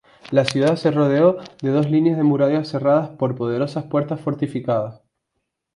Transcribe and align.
La 0.31 0.45
ciudad 0.45 0.77
se 0.77 0.89
rodeó 0.89 1.37
de 1.61 1.69
dos 1.69 1.91
líneas 1.91 2.17
de 2.17 2.23
murallas 2.23 2.67
cerradas 2.69 3.09
por 3.09 3.35
poderosas 3.35 3.83
puertas 3.85 4.19
fortificadas. 4.19 5.03